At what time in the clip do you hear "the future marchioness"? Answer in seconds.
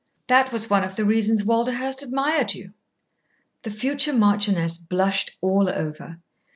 3.61-4.79